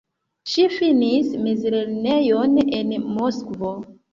Ŝi 0.53 0.63
finis 0.77 1.29
mezlernejon 1.43 2.59
en 2.81 2.99
Moskvo. 3.19 3.79